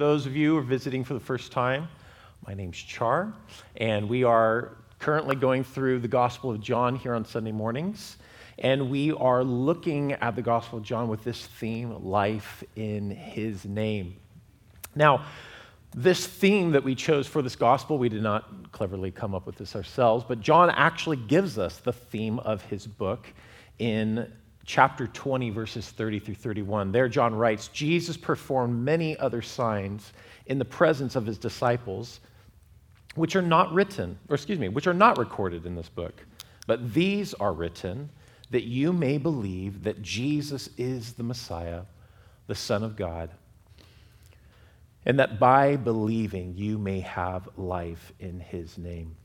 [0.00, 1.86] those of you who are visiting for the first time,
[2.46, 3.34] my name's Char,
[3.76, 8.16] and we are currently going through the Gospel of John here on Sunday mornings.
[8.58, 13.66] And we are looking at the Gospel of John with this theme life in his
[13.66, 14.16] name.
[14.96, 15.26] Now,
[15.94, 19.56] this theme that we chose for this gospel, we did not cleverly come up with
[19.56, 23.26] this ourselves, but John actually gives us the theme of his book
[23.78, 24.32] in
[24.70, 26.92] chapter 20, verses 30 through 31.
[26.92, 30.12] There, John writes Jesus performed many other signs
[30.46, 32.20] in the presence of his disciples,
[33.16, 36.24] which are not written, or excuse me, which are not recorded in this book.
[36.66, 38.10] But these are written
[38.50, 41.82] that you may believe that Jesus is the Messiah,
[42.46, 43.30] the Son of God
[45.06, 49.16] and that by believing you may have life in his name.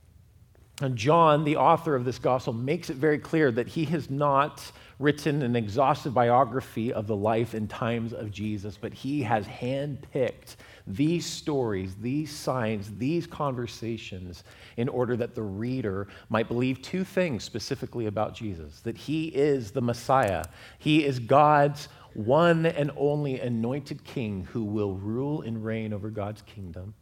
[0.81, 4.72] And John, the author of this gospel, makes it very clear that he has not
[4.99, 10.55] written an exhaustive biography of the life and times of Jesus, but he has handpicked
[10.88, 14.44] these stories, these signs, these conversations
[14.78, 19.72] in order that the reader might believe two things specifically about Jesus that he is
[19.72, 20.44] the Messiah,
[20.80, 26.42] he is God's one and only anointed king who will rule and reign over God's
[26.44, 26.94] kingdom,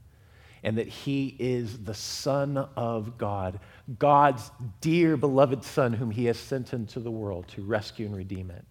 [0.64, 3.60] and that he is the Son of God,
[4.00, 4.50] God's
[4.82, 8.64] dear beloved Son, whom he has sent into the world to rescue and redeem it.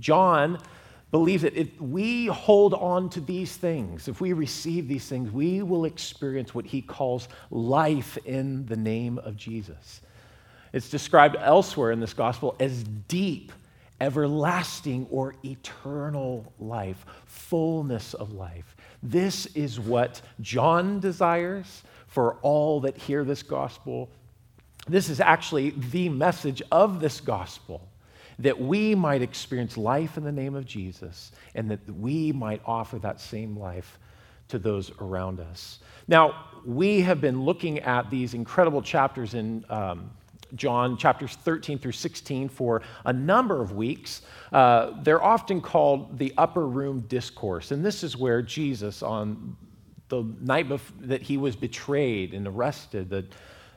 [0.00, 0.58] John
[1.10, 5.62] believes that if we hold on to these things, if we receive these things, we
[5.62, 10.02] will experience what he calls life in the name of Jesus.
[10.72, 13.52] It's described elsewhere in this gospel as deep
[14.00, 18.74] everlasting or eternal life, fullness of life.
[19.02, 24.10] This is what John desires for all that hear this gospel.
[24.88, 27.86] This is actually the message of this gospel
[28.40, 32.98] that we might experience life in the name of Jesus and that we might offer
[32.98, 33.98] that same life
[34.48, 35.78] to those around us.
[36.08, 40.10] Now, we have been looking at these incredible chapters in um,
[40.54, 44.22] John chapters 13 through 16 for a number of weeks.
[44.52, 47.70] Uh, they're often called the upper room discourse.
[47.70, 49.56] And this is where Jesus, on
[50.08, 53.24] the night bef- that he was betrayed and arrested, the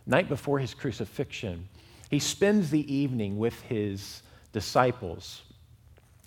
[0.06, 1.68] night before his crucifixion,
[2.10, 4.22] he spends the evening with his
[4.52, 5.44] disciples.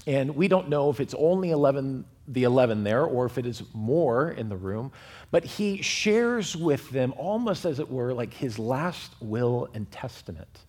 [0.07, 3.63] And we don't know if it's only 11 the 11 there or if it is
[3.73, 4.93] more in the room,
[5.31, 10.65] but he shares with them almost as it were like his last will and testament.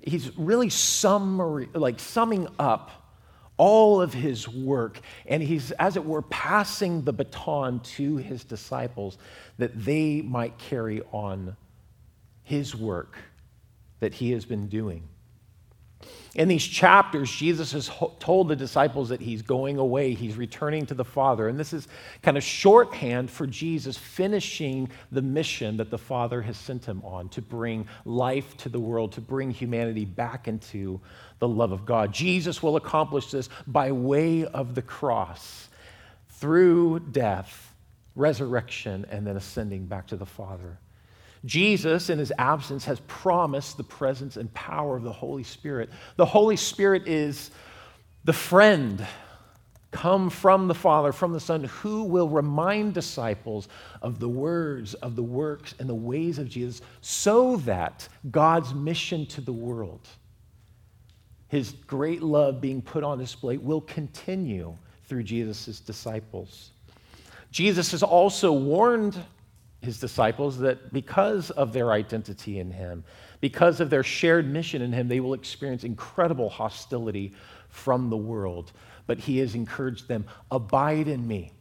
[0.00, 2.90] He's really summary, like summing up
[3.56, 9.18] all of his work, and he's, as it were, passing the baton to his disciples
[9.58, 11.56] that they might carry on
[12.42, 13.16] his work
[14.00, 15.08] that he has been doing.
[16.34, 20.94] In these chapters, Jesus has told the disciples that he's going away, he's returning to
[20.94, 21.46] the Father.
[21.46, 21.88] And this is
[22.22, 27.28] kind of shorthand for Jesus finishing the mission that the Father has sent him on
[27.30, 30.98] to bring life to the world, to bring humanity back into
[31.38, 32.12] the love of God.
[32.12, 35.68] Jesus will accomplish this by way of the cross,
[36.30, 37.74] through death,
[38.16, 40.78] resurrection, and then ascending back to the Father.
[41.44, 45.90] Jesus, in his absence, has promised the presence and power of the Holy Spirit.
[46.16, 47.50] The Holy Spirit is
[48.24, 49.04] the friend
[49.92, 53.68] come from the Father, from the Son, who will remind disciples
[54.00, 59.26] of the words, of the works, and the ways of Jesus so that God's mission
[59.26, 60.08] to the world,
[61.48, 66.70] his great love being put on display, will continue through Jesus' disciples.
[67.50, 69.22] Jesus has also warned
[69.82, 73.04] his disciples that because of their identity in him,
[73.40, 77.32] because of their shared mission in him, they will experience incredible hostility
[77.68, 78.72] from the world.
[79.06, 81.52] But he has encouraged them abide in me.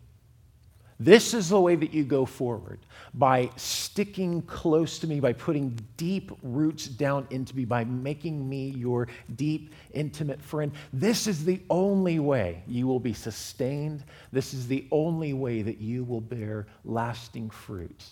[1.03, 2.78] This is the way that you go forward
[3.16, 8.69] by sticking close to me, by putting deep roots down into me, by making me
[8.69, 10.72] your deep, intimate friend.
[10.94, 14.03] This is the only way you will be sustained.
[14.31, 18.05] This is the only way that you will bear lasting fruit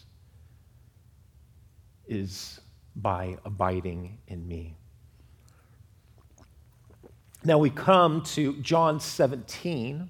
[2.08, 2.60] is
[2.96, 4.76] by abiding in me.
[7.44, 10.10] Now we come to John 17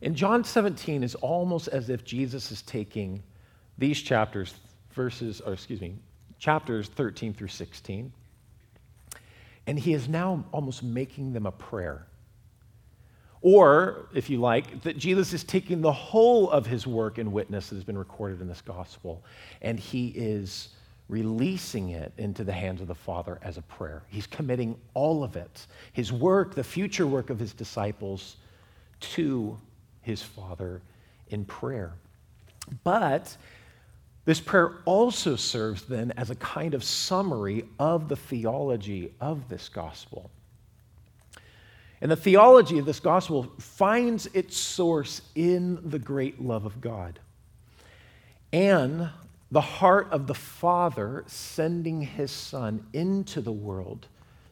[0.00, 3.22] in John 17 is almost as if Jesus is taking
[3.78, 4.54] these chapters,
[4.92, 5.94] verses, or excuse me,
[6.38, 8.12] chapters 13 through 16,
[9.66, 12.06] and he is now almost making them a prayer.
[13.40, 17.68] Or, if you like, that Jesus is taking the whole of his work and witness
[17.68, 19.22] that has been recorded in this gospel,
[19.62, 20.70] and he is
[21.08, 24.02] releasing it into the hands of the Father as a prayer.
[24.08, 28.36] He's committing all of it, his work, the future work of his disciples,
[29.00, 29.56] to
[30.08, 30.80] his Father
[31.28, 31.92] in prayer.
[32.82, 33.36] But
[34.24, 39.68] this prayer also serves then as a kind of summary of the theology of this
[39.68, 40.30] gospel.
[42.00, 47.18] And the theology of this gospel finds its source in the great love of God
[48.50, 49.10] and
[49.50, 54.06] the heart of the Father sending his Son into the world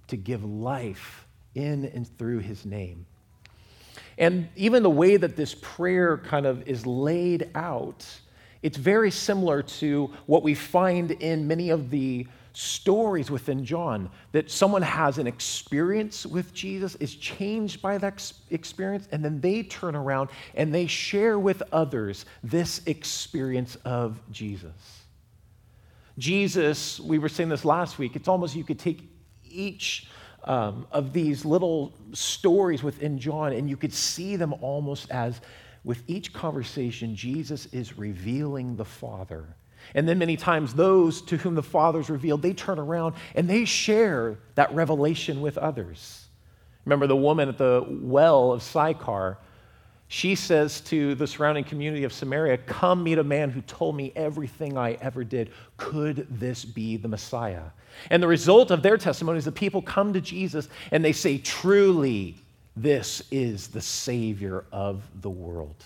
[0.08, 3.06] to give life in and through his name.
[4.18, 8.06] And even the way that this prayer kind of is laid out,
[8.62, 12.26] it's very similar to what we find in many of the
[12.56, 19.08] stories within John that someone has an experience with Jesus, is changed by that experience,
[19.12, 24.72] and then they turn around and they share with others this experience of Jesus.
[26.16, 29.02] Jesus, we were saying this last week, it's almost you could take
[29.44, 30.08] each
[30.46, 35.40] um, of these little stories within John and you could see them almost as
[35.84, 39.56] with each conversation, Jesus is revealing the Father
[39.94, 43.64] and then many times, those to whom the Father's revealed, they turn around and they
[43.64, 46.26] share that revelation with others.
[46.84, 49.38] Remember the woman at the well of Sychar?
[50.08, 54.12] She says to the surrounding community of Samaria, Come meet a man who told me
[54.14, 55.50] everything I ever did.
[55.76, 57.64] Could this be the Messiah?
[58.10, 61.38] And the result of their testimony is that people come to Jesus and they say,
[61.38, 62.36] Truly,
[62.76, 65.76] this is the Savior of the world.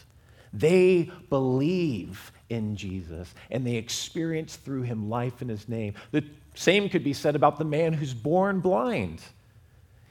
[0.53, 5.95] They believe in Jesus and they experience through him life in his name.
[6.11, 6.25] The
[6.55, 9.23] same could be said about the man who's born blind.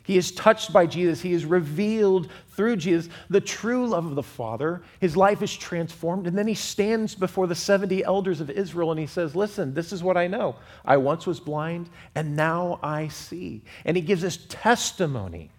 [0.09, 1.21] He is touched by Jesus.
[1.21, 4.81] He is revealed through Jesus the true love of the Father.
[4.99, 6.25] His life is transformed.
[6.25, 9.93] And then he stands before the 70 elders of Israel and he says, Listen, this
[9.93, 10.55] is what I know.
[10.83, 13.61] I once was blind and now I see.
[13.85, 15.51] And he gives us testimony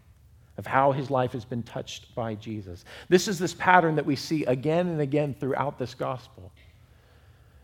[0.59, 2.85] of how his life has been touched by Jesus.
[3.09, 6.51] This is this pattern that we see again and again throughout this gospel.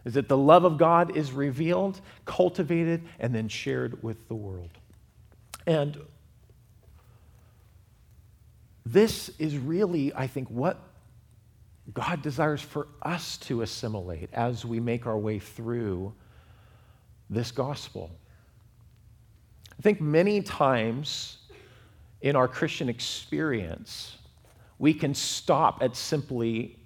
[0.04, 4.70] Is that the love of God is revealed, cultivated, and then shared with the world.
[5.66, 5.98] And
[8.86, 10.80] this is really, I think, what
[11.92, 16.14] God desires for us to assimilate as we make our way through
[17.28, 18.12] this gospel.
[19.76, 21.38] I think many times
[22.20, 24.18] in our Christian experience,
[24.78, 26.78] we can stop at simply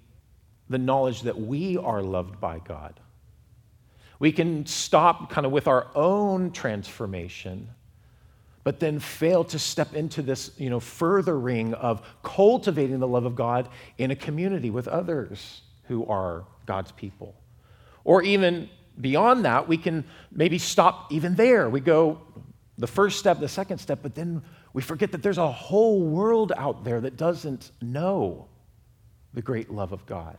[0.69, 2.99] the knowledge that we are loved by God.
[4.17, 7.69] We can stop kind of with our own transformation,
[8.63, 13.35] but then fail to step into this, you know, furthering of cultivating the love of
[13.35, 17.35] God in a community with others who are God's people.
[18.03, 18.69] Or even
[18.99, 21.69] beyond that, we can maybe stop even there.
[21.69, 22.21] We go
[22.77, 24.41] the first step, the second step, but then
[24.73, 28.47] we forget that there's a whole world out there that doesn't know
[29.33, 30.37] the great love of God.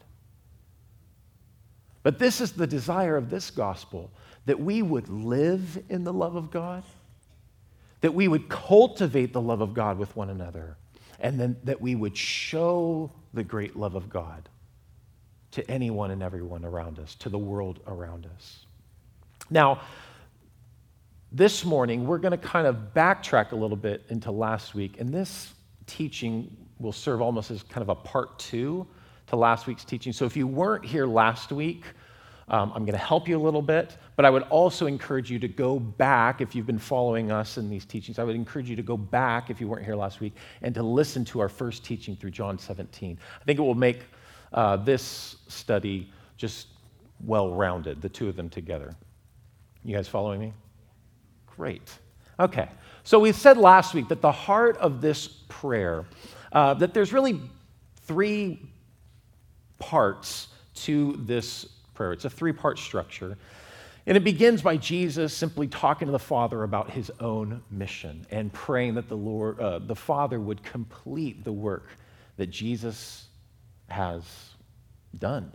[2.03, 4.11] But this is the desire of this gospel
[4.47, 6.83] that we would live in the love of God,
[8.02, 10.76] that we would cultivate the love of God with one another,
[11.19, 14.49] and then that we would show the great love of God
[15.52, 18.66] to anyone and everyone around us, to the world around us.
[19.50, 19.81] Now,
[21.31, 25.12] this morning, we're going to kind of backtrack a little bit into last week, and
[25.12, 25.52] this
[25.87, 28.87] teaching will serve almost as kind of a part two
[29.28, 30.12] to last week's teaching.
[30.12, 31.84] So if you weren't here last week,
[32.52, 35.38] um, I'm going to help you a little bit, but I would also encourage you
[35.38, 38.18] to go back if you've been following us in these teachings.
[38.18, 40.82] I would encourage you to go back if you weren't here last week and to
[40.82, 43.18] listen to our first teaching through John 17.
[43.40, 44.00] I think it will make
[44.52, 46.66] uh, this study just
[47.25, 48.94] well rounded, the two of them together.
[49.82, 50.52] You guys following me?
[51.47, 51.90] Great.
[52.38, 52.68] Okay.
[53.02, 56.04] So we said last week that the heart of this prayer,
[56.52, 57.40] uh, that there's really
[58.02, 58.61] three
[59.78, 62.12] parts to this prayer.
[62.12, 63.37] It's a three part structure.
[64.06, 68.52] And it begins by Jesus simply talking to the Father about his own mission and
[68.52, 71.87] praying that the, Lord, uh, the Father would complete the work
[72.37, 73.26] that Jesus
[73.88, 74.25] has
[75.18, 75.52] done.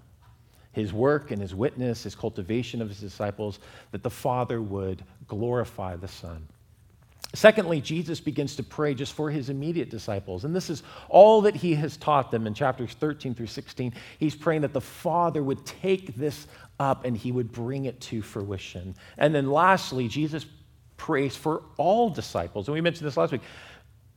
[0.72, 3.60] His work and his witness, his cultivation of his disciples,
[3.92, 6.48] that the Father would glorify the Son.
[7.38, 10.44] Secondly, Jesus begins to pray just for his immediate disciples.
[10.44, 13.94] And this is all that he has taught them in chapters 13 through 16.
[14.18, 16.48] He's praying that the Father would take this
[16.80, 18.96] up and he would bring it to fruition.
[19.20, 20.48] And then lastly, Jesus
[20.98, 22.68] prays for all disciples.
[22.68, 23.42] And we mentioned this last week.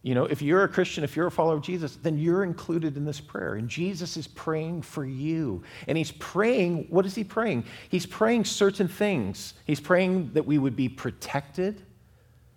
[0.01, 2.97] You know, if you're a Christian, if you're a follower of Jesus, then you're included
[2.97, 3.57] in this prayer.
[3.57, 5.63] And Jesus is praying for you.
[5.87, 7.65] And he's praying, what is he praying?
[7.91, 9.53] He's praying certain things.
[9.67, 11.83] He's praying that we would be protected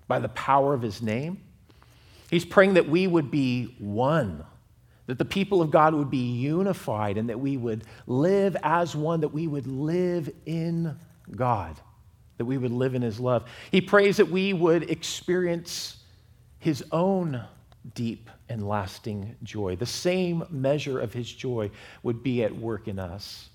[0.08, 1.42] by the power of his name.
[2.30, 4.44] He's praying that we would be one,
[5.08, 9.22] that the people of God would be unified and that we would live as one,
[9.22, 10.98] that we would live in
[11.36, 11.80] God,
[12.38, 13.48] that we would live in His love.
[13.72, 15.98] He prays that we would experience
[16.60, 17.44] His own
[17.94, 19.76] deep and lasting joy.
[19.76, 21.70] The same measure of His joy
[22.02, 23.50] would be at work in us.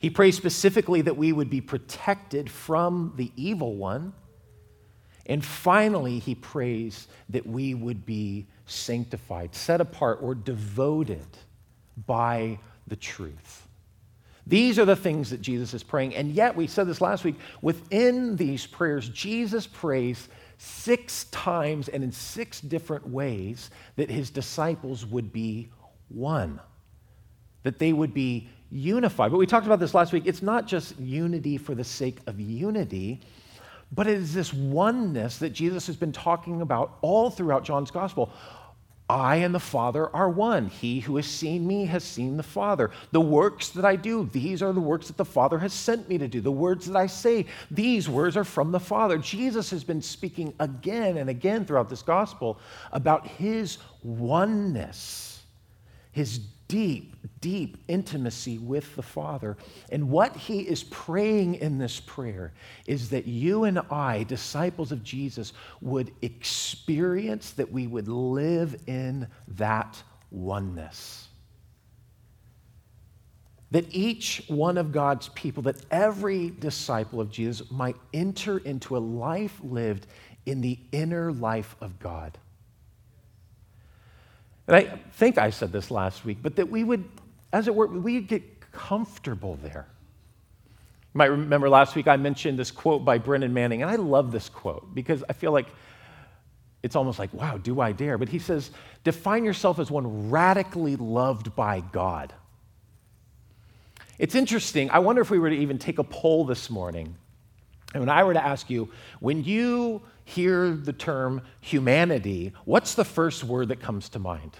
[0.00, 4.12] He prays specifically that we would be protected from the evil one.
[5.26, 11.26] And finally, he prays that we would be sanctified, set apart, or devoted
[12.06, 13.66] by the truth.
[14.46, 16.14] These are the things that Jesus is praying.
[16.14, 20.28] And yet, we said this last week, within these prayers, Jesus prays
[20.58, 25.70] six times and in six different ways that his disciples would be
[26.08, 26.60] one,
[27.62, 29.30] that they would be unified.
[29.30, 30.24] But we talked about this last week.
[30.26, 33.20] It's not just unity for the sake of unity,
[33.94, 38.32] but it is this oneness that Jesus has been talking about all throughout John's gospel.
[39.08, 40.68] I and the Father are one.
[40.68, 42.90] He who has seen me has seen the Father.
[43.12, 46.16] The works that I do, these are the works that the Father has sent me
[46.16, 46.40] to do.
[46.40, 49.18] The words that I say, these words are from the Father.
[49.18, 52.58] Jesus has been speaking again and again throughout this gospel
[52.92, 55.42] about his oneness,
[56.12, 59.56] his deep, deep intimacy with the Father.
[59.90, 62.52] And what he is praying in this prayer
[62.86, 69.28] is that you and I, disciples of Jesus, would experience that we would live in
[69.48, 71.28] that oneness.
[73.70, 78.98] That each one of God's people, that every disciple of Jesus might enter into a
[78.98, 80.06] life lived
[80.46, 82.38] in the inner life of God.
[84.66, 87.04] And I think I said this last week, but that we would,
[87.52, 89.86] as it were, we'd get comfortable there.
[91.14, 94.32] You might remember last week I mentioned this quote by Brennan Manning, and I love
[94.32, 95.66] this quote because I feel like
[96.82, 98.18] it's almost like, wow, do I dare?
[98.18, 98.70] But he says,
[99.04, 102.32] define yourself as one radically loved by God.
[104.18, 104.90] It's interesting.
[104.90, 107.16] I wonder if we were to even take a poll this morning,
[107.94, 113.04] and when I were to ask you, when you hear the term humanity, what's the
[113.04, 114.56] first word that comes to mind?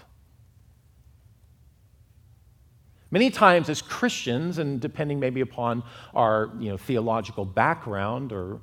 [3.11, 8.61] Many times, as Christians, and depending maybe upon our you know, theological background or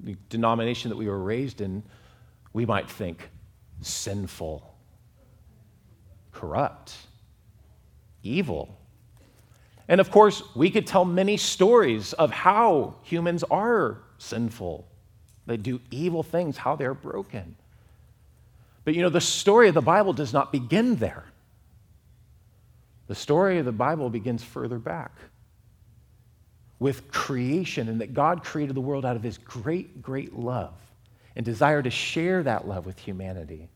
[0.00, 1.82] the denomination that we were raised in,
[2.52, 3.30] we might think
[3.80, 4.74] sinful,
[6.32, 6.96] corrupt,
[8.22, 8.78] evil.
[9.88, 14.86] And of course, we could tell many stories of how humans are sinful,
[15.46, 17.56] they do evil things, how they're broken.
[18.84, 21.24] But you know, the story of the Bible does not begin there.
[23.08, 25.12] The story of the Bible begins further back
[26.78, 30.74] with creation and that God created the world out of his great, great love
[31.36, 33.68] and desire to share that love with humanity.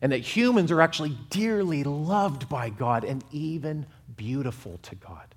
[0.00, 3.86] And that humans are actually dearly loved by God and even
[4.22, 5.34] beautiful to God.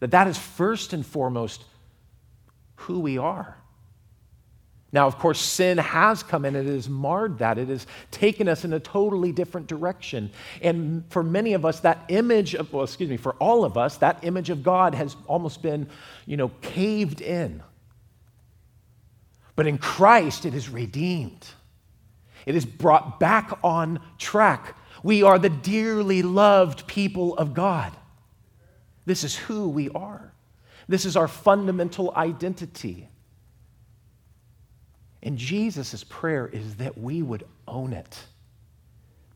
[0.00, 1.64] That that is first and foremost
[2.74, 3.56] who we are.
[4.92, 7.56] Now, of course, sin has come and it has marred that.
[7.56, 10.30] It has taken us in a totally different direction.
[10.60, 13.96] And for many of us, that image of, well, excuse me, for all of us,
[13.98, 15.88] that image of God has almost been,
[16.26, 17.62] you know, caved in.
[19.56, 21.46] But in Christ, it is redeemed,
[22.44, 24.76] it is brought back on track.
[25.02, 27.96] We are the dearly loved people of God.
[29.04, 30.32] This is who we are,
[30.88, 33.08] this is our fundamental identity.
[35.24, 38.18] And Jesus' prayer is that we would own it,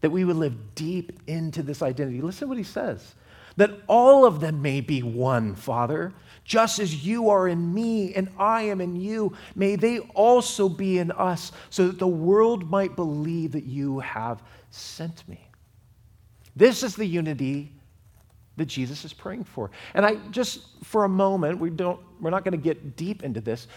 [0.00, 2.20] that we would live deep into this identity.
[2.20, 3.14] Listen to what he says
[3.56, 6.12] that all of them may be one, Father,
[6.44, 9.35] just as you are in me and I am in you.
[9.54, 14.42] May they also be in us, so that the world might believe that you have
[14.70, 15.40] sent me.
[16.54, 17.73] This is the unity
[18.56, 19.70] that Jesus is praying for.
[19.94, 23.40] And I just for a moment, we don't we're not going to get deep into
[23.40, 23.68] this,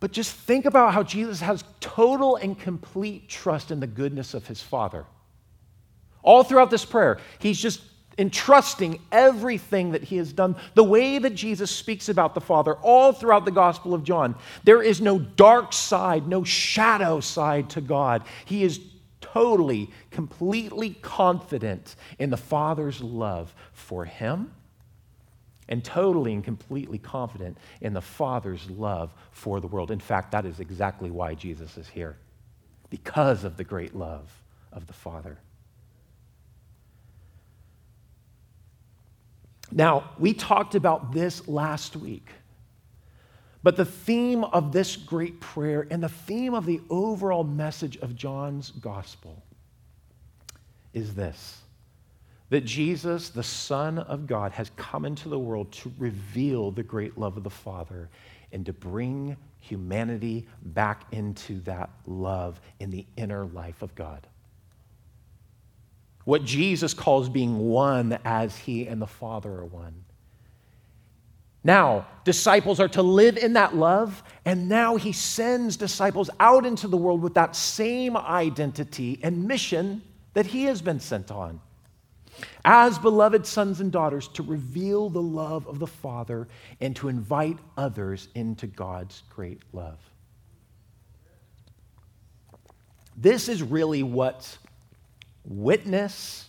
[0.00, 4.46] but just think about how Jesus has total and complete trust in the goodness of
[4.46, 5.04] his Father.
[6.22, 7.80] All throughout this prayer, he's just
[8.18, 10.54] entrusting everything that he has done.
[10.74, 14.82] The way that Jesus speaks about the Father all throughout the Gospel of John, there
[14.82, 18.22] is no dark side, no shadow side to God.
[18.44, 18.78] He is
[19.32, 24.52] totally, completely confident in the Father's love for him
[25.68, 29.90] and totally and completely confident in the Father's love for the world.
[29.90, 32.16] In fact, that is exactly why Jesus is here,
[32.90, 34.30] because of the great love
[34.72, 35.38] of the Father.
[39.70, 42.28] Now, we talked about this last week,
[43.62, 48.16] but the theme of this great prayer and the theme of the overall message of
[48.16, 49.42] John's gospel
[50.92, 51.58] is this
[52.50, 57.16] that Jesus, the Son of God, has come into the world to reveal the great
[57.16, 58.10] love of the Father
[58.52, 64.26] and to bring humanity back into that love in the inner life of God.
[66.24, 70.04] What Jesus calls being one as he and the Father are one.
[71.64, 76.88] Now, disciples are to live in that love, and now he sends disciples out into
[76.88, 80.02] the world with that same identity and mission
[80.34, 81.60] that he has been sent on.
[82.64, 86.48] As beloved sons and daughters, to reveal the love of the Father
[86.80, 89.98] and to invite others into God's great love.
[93.16, 94.56] This is really what
[95.44, 96.48] witness,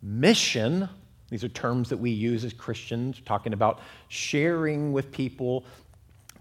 [0.00, 0.88] mission,
[1.34, 5.64] these are terms that we use as Christians, talking about sharing with people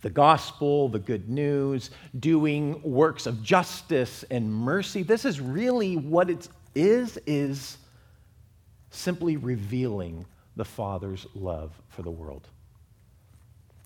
[0.02, 5.02] the gospel, the good news, doing works of justice and mercy.
[5.02, 7.80] This is really what it is, is
[8.92, 12.48] simply revealing the Father's love for the world.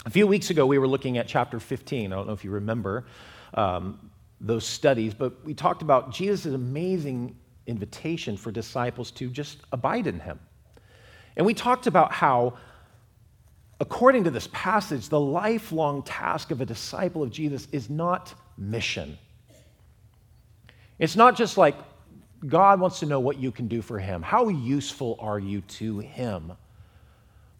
[0.05, 2.11] A few weeks ago, we were looking at chapter 15.
[2.11, 3.05] I don't know if you remember
[3.53, 4.11] um,
[4.41, 7.33] those studies, but we talked about Jesus' amazing
[7.65, 10.37] invitation for disciples to just abide in him.
[11.37, 12.57] And we talked about how,
[13.79, 19.17] according to this passage, the lifelong task of a disciple of Jesus is not mission.
[20.99, 21.75] It's not just like
[22.45, 24.21] God wants to know what you can do for him.
[24.21, 26.51] How useful are you to him?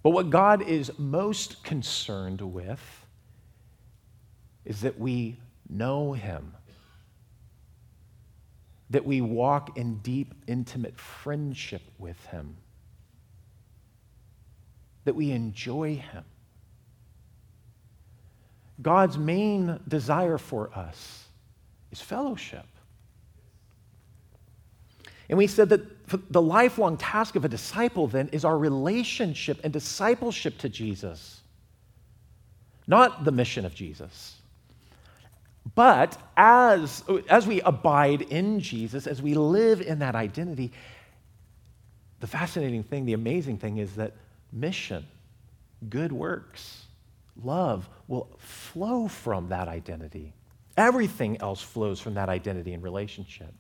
[0.04, 3.06] But what God is most concerned with
[4.66, 6.54] is that we know him
[8.90, 12.58] that we walk in deep, intimate friendship with Him,
[15.08, 16.24] that we enjoy Him.
[18.82, 21.26] God's main desire for us
[21.92, 22.66] is fellowship.
[25.30, 29.74] And we said that the lifelong task of a disciple then is our relationship and
[29.74, 31.42] discipleship to Jesus,
[32.86, 34.36] not the mission of Jesus.
[35.76, 40.72] But as, as we abide in Jesus, as we live in that identity,
[42.20, 44.14] the fascinating thing, the amazing thing is that
[44.52, 45.06] mission,
[45.90, 46.86] good works,
[47.44, 50.34] love will flow from that identity.
[50.76, 53.54] Everything else flows from that identity and relationship.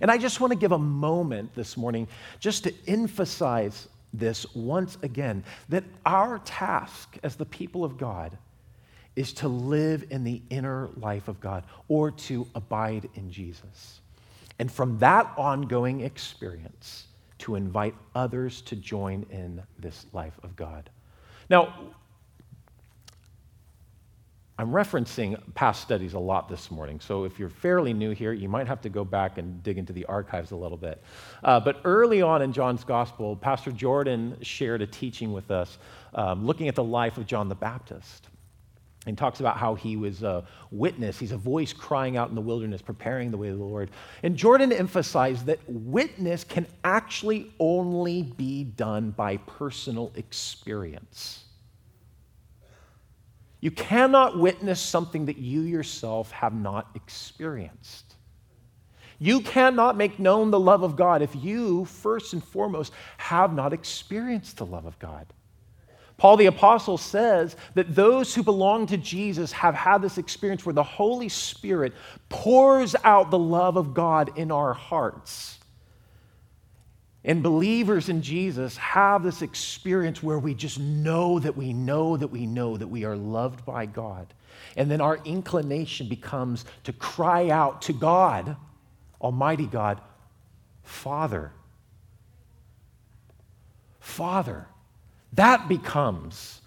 [0.00, 2.08] And I just want to give a moment this morning
[2.40, 8.36] just to emphasize this once again that our task as the people of God
[9.16, 14.00] is to live in the inner life of God or to abide in Jesus.
[14.58, 17.06] And from that ongoing experience,
[17.44, 20.88] to invite others to join in this life of God.
[21.50, 21.74] Now,
[24.58, 28.48] I'm referencing past studies a lot this morning, so if you're fairly new here, you
[28.48, 31.02] might have to go back and dig into the archives a little bit.
[31.42, 35.76] Uh, but early on in John's Gospel, Pastor Jordan shared a teaching with us
[36.14, 38.28] um, looking at the life of John the Baptist
[39.06, 41.18] and talks about how he was a witness.
[41.18, 43.90] He's a voice crying out in the wilderness, preparing the way of the Lord.
[44.22, 51.44] And Jordan emphasized that witness can actually only be done by personal experience.
[53.60, 58.14] You cannot witness something that you yourself have not experienced.
[59.18, 63.72] You cannot make known the love of God if you, first and foremost, have not
[63.72, 65.26] experienced the love of God.
[66.24, 70.72] Paul the Apostle says that those who belong to Jesus have had this experience where
[70.72, 71.92] the Holy Spirit
[72.30, 75.58] pours out the love of God in our hearts.
[77.26, 82.28] And believers in Jesus have this experience where we just know that we know that
[82.28, 84.32] we know that we are loved by God.
[84.78, 88.56] And then our inclination becomes to cry out to God,
[89.20, 90.00] Almighty God,
[90.84, 91.52] Father.
[94.00, 94.68] Father.
[95.34, 96.60] That becomes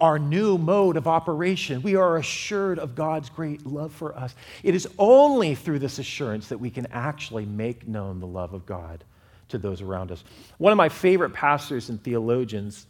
[0.00, 1.82] our new mode of operation.
[1.82, 4.34] We are assured of God's great love for us.
[4.62, 8.66] It is only through this assurance that we can actually make known the love of
[8.66, 9.04] God
[9.48, 10.24] to those around us.
[10.58, 12.86] One of my favorite pastors and theologians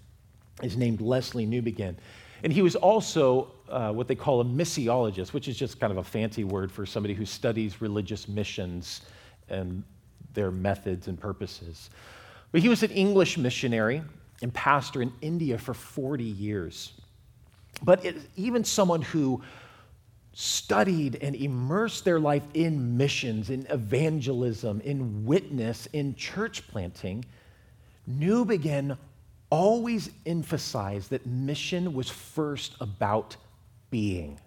[0.63, 1.97] is named Lesslie Newbigin.
[2.43, 5.99] And he was also uh, what they call a missiologist, which is just kind of
[5.99, 9.03] a fancy word for somebody who studies religious missions
[9.49, 9.83] and
[10.35, 11.91] their methods and purposes.
[12.53, 14.03] But he was an English missionary
[14.43, 16.93] and pastor in India for 40 years.
[17.83, 19.43] But it, even someone who
[20.33, 27.25] studied and immersed their life in missions, in evangelism, in witness, in church planting,
[28.09, 28.97] Newbigin
[29.51, 33.37] always emphasized that mission was first about
[33.91, 34.39] being.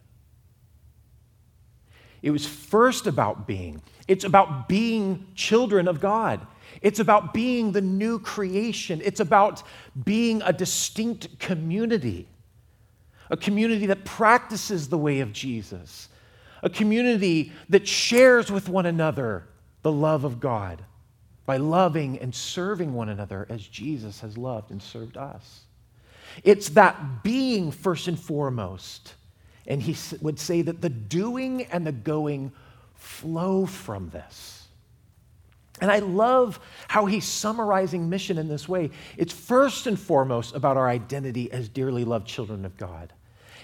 [2.21, 3.81] It was first about being.
[4.07, 6.45] It's about being children of God.
[6.81, 9.01] It's about being the new creation.
[9.03, 9.63] It's about
[10.03, 12.27] being a distinct community,
[13.29, 16.09] a community that practices the way of Jesus,
[16.63, 19.47] a community that shares with one another
[19.81, 20.83] the love of God
[21.45, 25.61] by loving and serving one another as Jesus has loved and served us.
[26.43, 29.15] It's that being first and foremost.
[29.67, 32.51] And he would say that the doing and the going
[32.95, 34.60] flow from this.
[35.81, 38.91] And I love how he's summarizing mission in this way.
[39.17, 43.11] It's first and foremost about our identity as dearly loved children of God.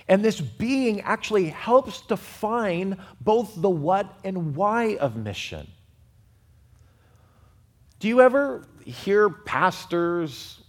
[0.08, 5.68] And this being actually helps define both the what and why of mission.
[8.00, 10.64] Do you ever hear pastors,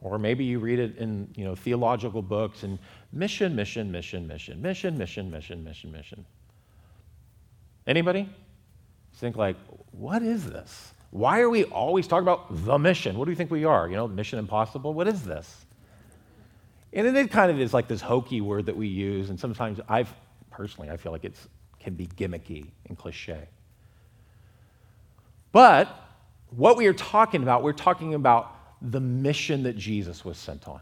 [0.00, 2.78] or maybe you read it in you know, theological books, and
[3.12, 6.26] mission, mission, mission, mission, mission, mission, mission, mission, mission?
[7.86, 8.28] Anybody?
[9.18, 9.56] Think like,
[9.92, 10.92] what is this?
[11.10, 13.18] Why are we always talking about the mission?
[13.18, 13.88] What do you think we are?
[13.88, 14.94] You know, Mission Impossible?
[14.94, 15.66] What is this?
[16.92, 20.12] And it kind of is like this hokey word that we use, and sometimes I've
[20.50, 21.34] personally I feel like it
[21.80, 23.48] can be gimmicky and cliche.
[25.52, 25.88] But
[26.50, 30.80] what we are talking about, we're talking about the mission that Jesus was sent on.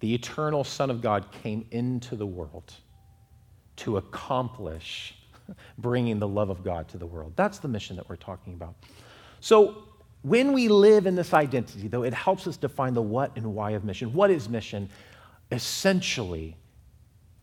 [0.00, 2.74] The eternal Son of God came into the world
[3.76, 5.16] to accomplish
[5.78, 7.32] bringing the love of God to the world.
[7.36, 8.74] That's the mission that we're talking about.
[9.40, 9.88] So,
[10.22, 13.72] when we live in this identity, though, it helps us define the what and why
[13.72, 14.14] of mission.
[14.14, 14.88] What is mission?
[15.52, 16.56] Essentially,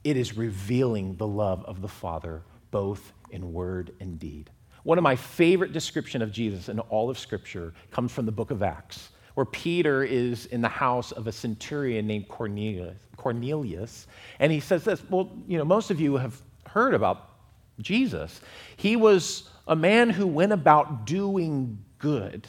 [0.04, 4.50] it is revealing the love of the Father, both in word and deed.
[4.84, 8.50] One of my favorite description of Jesus in all of Scripture comes from the book
[8.50, 14.08] of Acts, where Peter is in the house of a centurion named Cornelius, Cornelius
[14.40, 15.04] and he says this.
[15.10, 17.31] Well, you know, most of you have heard about
[17.80, 18.42] Jesus.
[18.78, 22.48] He was a man who went about doing good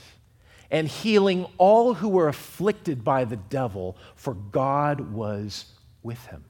[0.70, 5.66] and healing all who were afflicted by the devil, for God was
[6.02, 6.44] with him.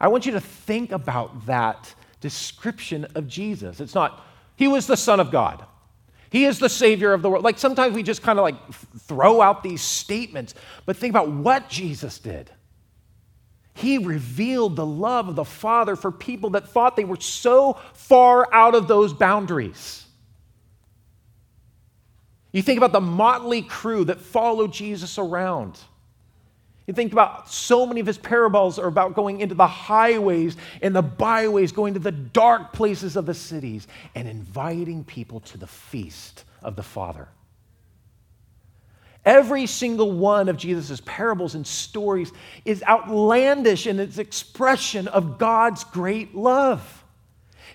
[0.00, 3.80] I want you to think about that description of Jesus.
[3.80, 4.24] It's not,
[4.56, 5.64] he was the Son of God.
[6.30, 7.44] He is the Savior of the world.
[7.44, 10.54] Like sometimes we just kind of like throw out these statements,
[10.86, 12.50] but think about what Jesus did.
[13.74, 18.52] He revealed the love of the Father for people that thought they were so far
[18.52, 20.04] out of those boundaries.
[22.52, 25.78] You think about the motley crew that followed Jesus around.
[26.86, 30.94] You think about so many of his parables are about going into the highways and
[30.94, 35.66] the byways, going to the dark places of the cities, and inviting people to the
[35.66, 37.28] feast of the Father.
[39.24, 42.32] Every single one of Jesus' parables and stories
[42.64, 47.04] is outlandish in its expression of God's great love.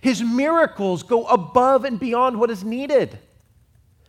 [0.02, 3.18] His miracles go above and beyond what is needed.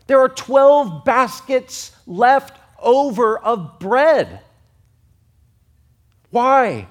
[0.09, 4.41] There are 12 baskets left over of bread.
[6.31, 6.89] Why?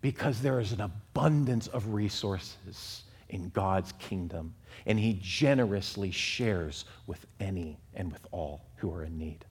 [0.00, 4.54] Because there is an abundance of resources in God's kingdom,
[4.86, 9.44] and He generously shares with any and with all who are in need.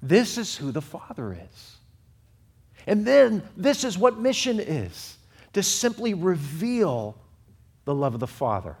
[0.00, 1.76] This is who the Father is.
[2.86, 5.16] And then this is what mission is
[5.52, 7.16] to simply reveal
[7.84, 8.76] the love of the Father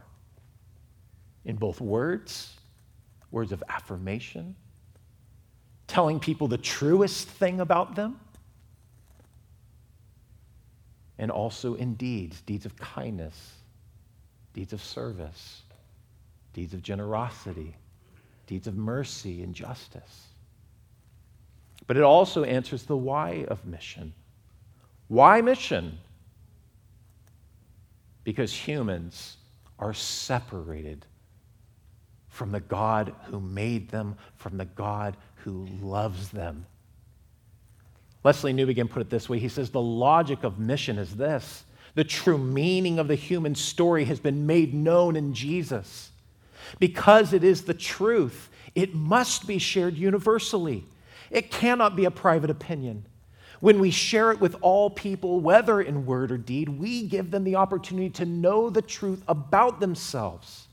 [1.44, 2.54] in both words,
[3.30, 4.56] words of affirmation,
[5.86, 8.18] telling people the truest thing about them,
[11.18, 13.52] and also in deeds, deeds of kindness,
[14.54, 15.62] deeds of service,
[16.52, 17.76] deeds of generosity,
[18.46, 20.26] deeds of mercy and justice.
[21.86, 24.12] But it also answers the why of mission.
[25.08, 25.98] Why mission?
[28.24, 29.36] Because humans
[29.78, 31.04] are separated
[32.28, 36.64] from the God who made them, from the God who loves them.
[38.24, 42.04] Lesslie Newbigin put it this way he says, The logic of mission is this the
[42.04, 46.10] true meaning of the human story has been made known in Jesus.
[46.78, 50.86] Because it is the truth, it must be shared universally.
[51.30, 53.06] It cannot be a private opinion.
[53.60, 57.44] When we share it with all people, whether in word or deed, we give them
[57.44, 60.66] the opportunity to know the truth about themselves,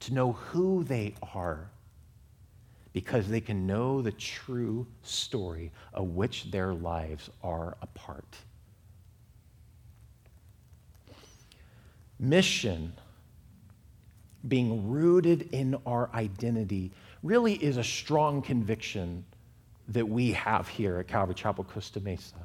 [0.00, 1.70] to know who they are,
[2.92, 8.36] because they can know the true story of which their lives are a part.
[12.18, 12.92] Mission
[14.46, 19.24] being rooted in our identity really is a strong conviction
[19.88, 22.36] that we have here at Calvary Chapel Costa Mesa.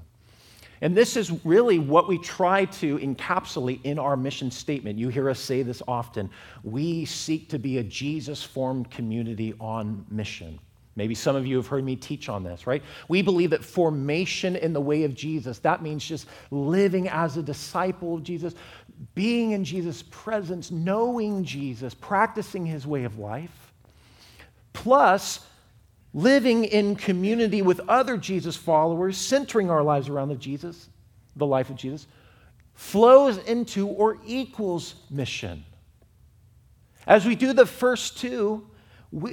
[0.82, 5.00] And this is really what we try to encapsulate in our mission statement.
[5.00, 6.30] You hear us say this often.
[6.64, 10.60] We seek to be a Jesus formed community on mission.
[10.96, 12.84] Maybe some of you have heard me teach on this, right?
[13.08, 17.42] We believe that formation in the way of Jesus, that means just living as a
[17.42, 18.54] disciple of Jesus,
[19.16, 23.74] being in Jesus' presence, knowing Jesus, practicing his way of life,
[24.72, 25.46] plus
[26.14, 30.90] living in community with other Jesus followers, centering our lives around the Jesus,
[31.36, 32.08] the life of Jesus,
[32.76, 35.64] flows into or equals mission.
[37.06, 38.68] As we do the first two,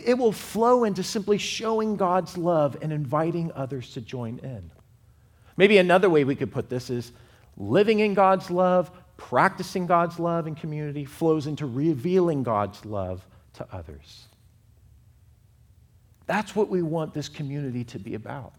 [0.04, 4.70] it will flow into simply showing God's love and inviting others to join in.
[5.56, 7.12] Maybe another way we could put this is
[7.56, 13.66] living in God's love, practicing God's love in community flows into revealing God's love to
[13.70, 14.24] others.
[16.26, 18.54] That's what we want this community to be about.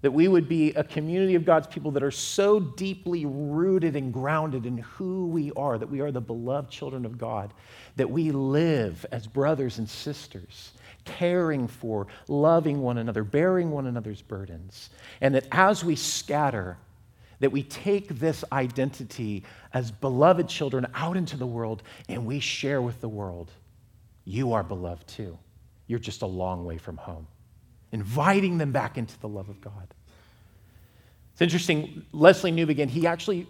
[0.00, 4.12] That we would be a community of God's people that are so deeply rooted and
[4.12, 7.52] grounded in who we are, that we are the beloved children of God,
[7.96, 10.72] that we live as brothers and sisters,
[11.04, 14.88] caring for, loving one another, bearing one another's burdens.
[15.20, 16.78] And that as we scatter,
[17.40, 22.82] that we take this identity as beloved children out into the world and we share
[22.82, 23.50] with the world.
[24.24, 25.38] You are beloved too.
[25.86, 27.26] You're just a long way from home
[27.92, 29.94] inviting them back into the love of God.
[31.32, 33.46] It's interesting, Lesslie Newbigin, he actually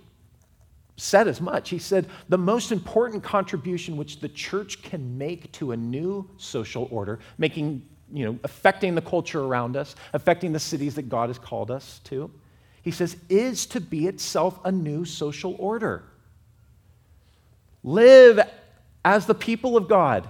[0.97, 1.71] said as much.
[1.71, 6.89] He said, the most important contribution which the church can make to a new social
[6.91, 11.39] order, making, you know, affecting the culture around us, affecting the cities that God has
[11.39, 12.31] called us to,
[12.89, 16.05] he says, is to be itself a new social order.
[17.85, 18.41] Live
[19.05, 20.27] as the people of God,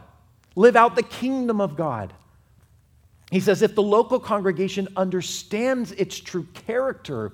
[0.56, 2.12] live out the kingdom of God.
[3.30, 7.30] He says, if the local congregation understands its true character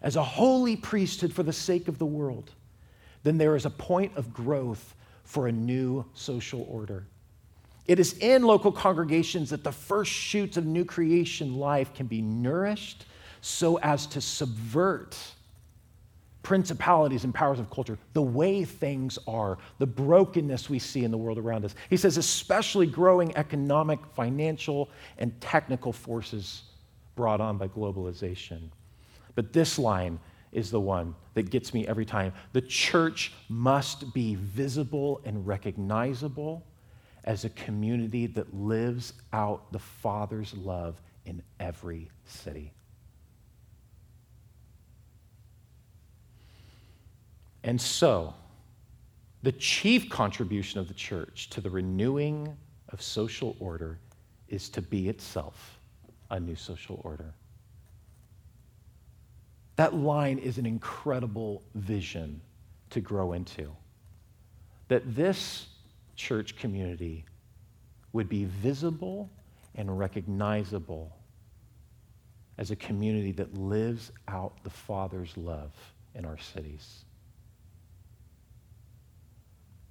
[0.00, 2.52] as a holy priesthood for the sake of the world,
[3.24, 7.04] then there is a point of growth for a new social order.
[7.88, 12.22] It is in local congregations that the first shoots of new creation life can be
[12.22, 13.06] nourished
[13.40, 15.16] so as to subvert
[16.42, 21.18] principalities and powers of culture, the way things are, the brokenness we see in the
[21.18, 21.74] world around us.
[21.90, 26.62] He says, especially growing economic, financial, and technical forces
[27.16, 28.70] brought on by globalization.
[29.34, 30.18] But this line
[30.52, 32.32] is the one that gets me every time.
[32.52, 36.64] The church must be visible and recognizable
[37.24, 42.72] as a community that lives out the Father's love in every city.
[47.62, 48.34] And so,
[49.42, 52.56] the chief contribution of the church to the renewing
[52.88, 53.98] of social order
[54.48, 55.78] is to be itself
[56.30, 57.34] a new social order.
[59.76, 62.40] That line is an incredible vision
[62.90, 63.70] to grow into.
[64.88, 65.68] That this
[66.16, 67.24] church community
[68.12, 69.30] would be visible
[69.76, 71.14] and recognizable
[72.56, 75.72] as a community that lives out the Father's love
[76.14, 77.04] in our cities.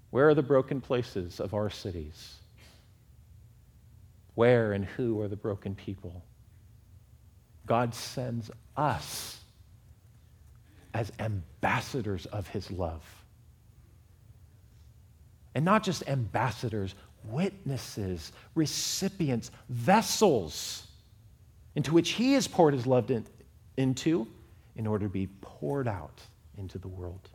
[0.10, 2.36] Where are the broken places of our cities?
[4.36, 6.24] Where and who are the broken people?
[7.66, 9.40] God sends us
[10.94, 13.04] as ambassadors of his love.
[15.54, 20.88] And not just ambassadors, witnesses, recipients, vessels
[21.76, 23.26] into which he has poured his love in,
[23.76, 24.28] into
[24.76, 26.22] in order to be poured out
[26.58, 27.30] into the world.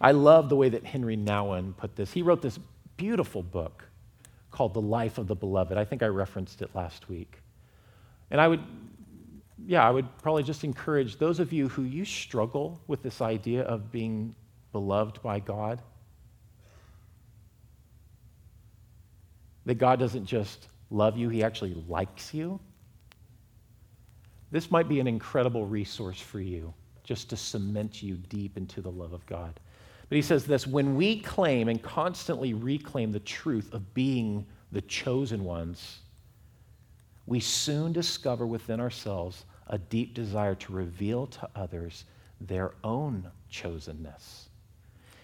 [0.00, 2.12] I love the way that Henri Nouwen put this.
[2.12, 2.58] He wrote this
[2.96, 3.84] beautiful book
[4.50, 5.76] called The Life of the Beloved.
[5.76, 7.40] I think I referenced it last week.
[8.30, 8.60] And I would,
[9.66, 13.62] yeah, I would probably just encourage those of you who you struggle with this idea
[13.62, 14.34] of being
[14.72, 15.80] beloved by God,
[19.64, 22.60] that God doesn't just love you, He actually likes you.
[24.50, 28.90] This might be an incredible resource for you just to cement you deep into the
[28.90, 29.58] love of God.
[30.08, 34.82] But he says this when we claim and constantly reclaim the truth of being the
[34.82, 35.98] chosen ones,
[37.26, 42.04] we soon discover within ourselves a deep desire to reveal to others
[42.40, 44.44] their own chosenness.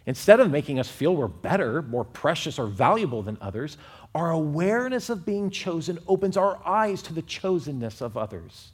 [0.04, 3.76] Instead of making us feel we're better, more precious, or valuable than others,
[4.16, 8.72] our awareness of being chosen opens our eyes to the chosenness of others.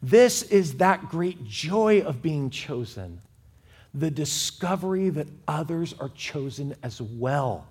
[0.00, 3.20] This is that great joy of being chosen
[3.94, 7.66] the discovery that others are chosen as well.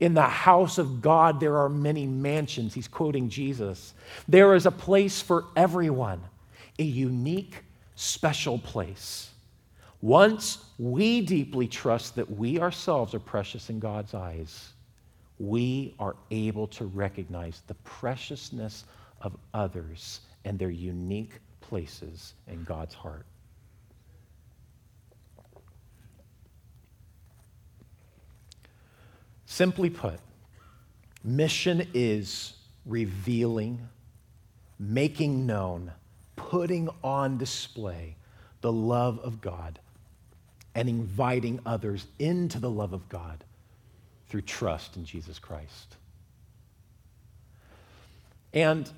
[0.00, 2.72] In the house of God, there are many mansions.
[2.72, 3.94] He's quoting Jesus.
[4.28, 6.22] There is a place for everyone,
[6.78, 7.64] a unique,
[7.96, 9.30] special place.
[10.00, 14.72] Once we deeply trust that we ourselves are precious in God's eyes,
[15.40, 18.84] we are able to recognize the preciousness
[19.20, 23.26] of others and their unique places in God's heart.
[29.58, 30.20] Simply put,
[31.24, 32.52] mission is
[32.86, 33.88] revealing,
[34.78, 35.90] making known,
[36.36, 38.14] putting on display
[38.60, 39.80] the love of God
[40.76, 43.42] and inviting others into the love of God
[44.28, 45.96] through trust in Jesus Christ.
[48.54, 48.88] And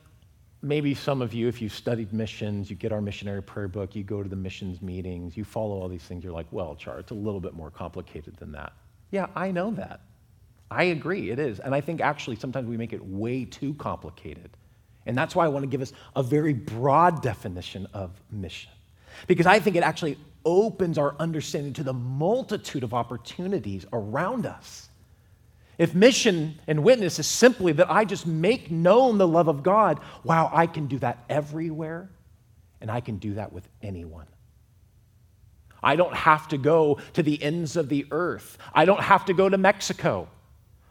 [0.61, 4.03] maybe some of you, if you've studied missions, you get our missionary prayer book, you
[4.05, 7.13] go to the missions meetings, you follow all these things, you're like, well, Char, it's
[7.13, 8.75] a little bit more complicated than that.
[9.11, 10.03] Yeah, I know that.
[10.71, 11.59] I agree, it is.
[11.59, 14.51] And I think actually sometimes we make it way too complicated.
[15.07, 18.71] And that's why I want to give us a very broad definition of mission.
[19.27, 24.89] Because I think it actually opens our understanding to the multitude of opportunities around us.
[25.79, 30.01] If mission and witness is simply that I just make known the love of God,
[30.25, 32.11] wow, I can do that everywhere,
[32.81, 34.27] and I can do that with anyone.
[35.83, 38.59] I don't have to go to the ends of the earth.
[38.75, 40.29] I don't have to go to Mexico.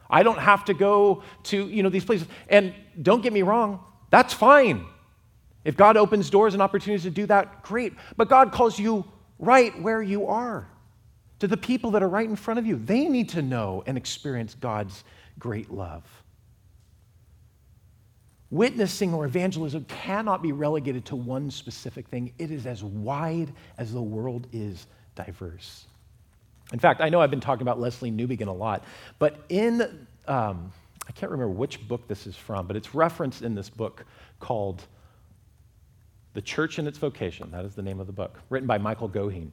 [0.10, 2.28] I don't have to go to, you know, these places.
[2.48, 4.86] And don't get me wrong, that's fine.
[5.63, 7.93] If God opens doors and opportunities to do that, great.
[8.17, 9.06] But God calls you
[9.38, 10.67] right where you are.
[11.39, 13.98] To the people that are right in front of you, they need to know and
[13.98, 15.04] experience God's
[15.38, 16.04] great love.
[18.52, 22.34] Witnessing or evangelism cannot be relegated to one specific thing.
[22.39, 25.86] It is as wide as the world is diverse.
[26.71, 28.84] In fact, I know I've been talking about Lesslie Newbigin a lot,
[29.17, 30.71] but in, um,
[31.08, 34.05] I can't remember which book this is from, but it's referenced in this book
[34.39, 34.84] called
[36.34, 37.49] The Church and Its Vocation.
[37.51, 39.49] That is the name of the book, written by Michael Goheen.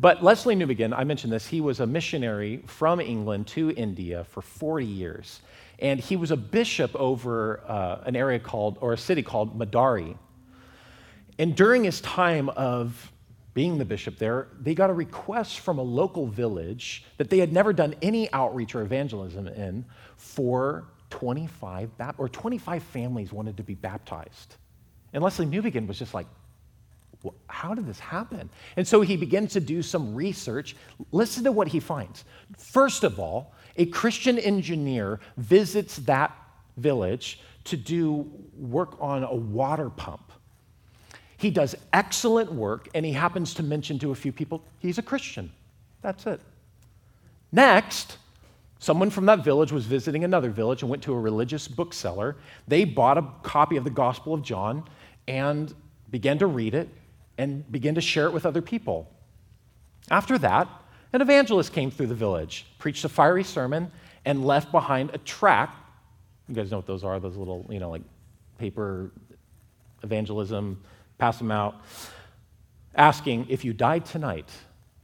[0.00, 4.42] But Lesslie Newbigin, I mentioned this, he was a missionary from England to India for
[4.42, 5.40] 40 years.
[5.78, 10.16] And he was a bishop over uh, an area called, or a city called Madurai.
[11.38, 13.12] And during his time of
[13.54, 17.52] being the bishop there, they got a request from a local village that they had
[17.52, 19.84] never done any outreach or evangelism in
[20.16, 24.56] for 25 or 25 families wanted to be baptized.
[25.12, 26.26] And Lesslie Newbigin was just like,
[27.46, 28.50] how did this happen?
[28.76, 30.76] And so he begins to do some research.
[31.12, 32.24] Listen to what he finds.
[32.58, 36.36] First of all, a Christian engineer visits that
[36.76, 40.23] village to do work on a water pump.
[41.44, 45.02] He does excellent work, and he happens to mention to a few people he's a
[45.02, 45.52] Christian.
[46.00, 46.40] That's it.
[47.52, 48.16] Next,
[48.78, 52.36] someone from that village was visiting another village and went to a religious bookseller.
[52.66, 54.84] They bought a copy of the Gospel of John
[55.28, 55.74] and
[56.10, 56.88] began to read it
[57.36, 59.06] and began to share it with other people.
[60.10, 60.66] After that,
[61.12, 63.92] an evangelist came through the village, preached a fiery sermon,
[64.24, 65.76] and left behind a tract.
[66.48, 68.02] You guys know what those are, those little, you know, like
[68.56, 69.10] paper
[70.02, 70.80] evangelism
[71.18, 71.82] pass them out,
[72.94, 74.48] asking, If you died tonight,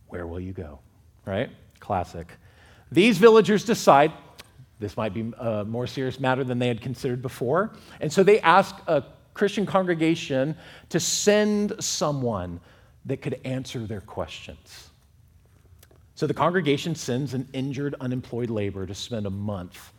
[0.09, 0.81] where will you go?
[1.25, 1.51] Right?
[1.79, 2.27] Classic.
[2.93, 4.13] These villagers decide
[4.81, 7.73] this might be a more serious matter than they had considered before.
[8.01, 10.57] And so they ask a Christian congregation
[10.89, 12.61] to send someone
[13.05, 14.91] that could answer their questions.
[16.15, 19.93] So the congregation sends an injured, unemployed laborer to spend a month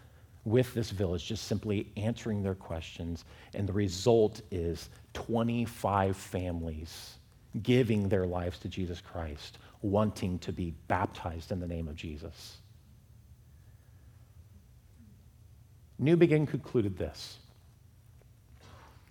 [0.46, 3.26] with this village, just simply answering their questions.
[3.54, 7.16] And the result is 25 families
[7.62, 12.58] giving their lives to Jesus Christ, wanting to be baptized in the name of Jesus.
[16.02, 17.38] Newbigin concluded this.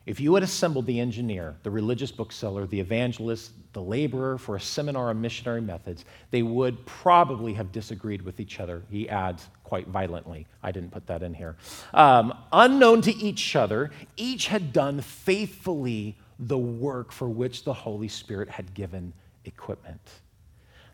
[0.07, 4.61] If you had assembled the engineer, the religious bookseller, the evangelist, the laborer for a
[4.61, 8.83] seminar on missionary methods, they would probably have disagreed with each other.
[8.91, 10.47] He adds quite violently.
[10.63, 11.57] I didn't put that in here.
[11.93, 18.09] Um, unknown to each other, each had done faithfully the work for which the Holy
[18.09, 19.13] Spirit had given
[19.45, 20.01] equipment.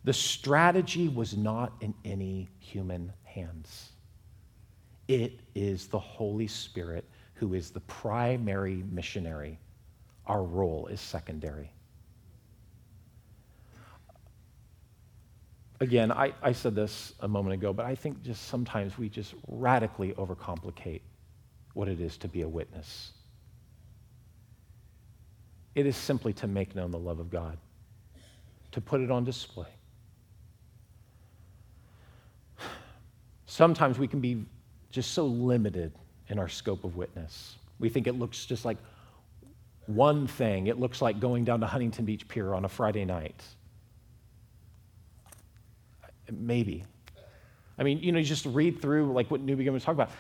[0.05, 3.91] The strategy was not in any human hands,
[5.09, 7.05] it is the Holy Spirit
[7.37, 9.59] who is the primary missionary.
[10.26, 11.70] Our role is secondary.
[15.80, 19.34] Again, I, I said this a moment ago, but I think just sometimes we just
[19.47, 21.03] radically overcomplicate
[21.74, 23.12] what it is to be a witness.
[25.74, 27.59] It is simply to make known the love of God,
[28.72, 29.68] to put it on display.
[33.45, 34.47] Sometimes we can be
[34.91, 35.93] just so limited
[36.29, 37.57] in our scope of witness.
[37.79, 38.79] We think it looks just like
[39.87, 40.66] one thing.
[40.66, 43.43] It looks like going down to Huntington Beach Pier on a Friday night.
[46.31, 46.85] Maybe.
[47.79, 50.11] I mean, you know, you just read through like what Newbigin was talking about.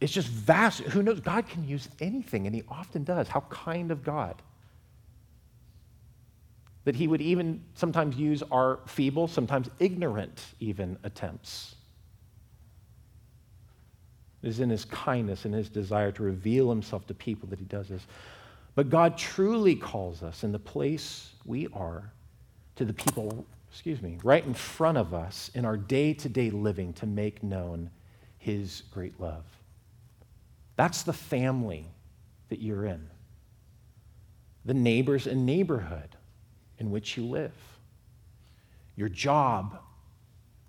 [0.00, 0.80] It's just vast.
[0.80, 1.20] Who knows?
[1.20, 3.28] God can use anything, and He often does.
[3.28, 4.42] How kind of God.
[6.84, 11.76] That He would even sometimes use our feeble, sometimes ignorant, even attempts.
[14.42, 17.64] It is in His kindness and His desire to reveal Himself to people that He
[17.66, 18.06] does this.
[18.74, 22.10] But God truly calls us in the place we are
[22.76, 26.50] to the people, excuse me, right in front of us in our day to day
[26.50, 27.90] living to make known
[28.38, 29.44] His great love.
[30.76, 31.86] That's the family
[32.48, 33.10] that you're in,
[34.64, 36.16] the neighbors and neighborhood
[36.78, 37.52] in which you live,
[38.96, 39.78] your job,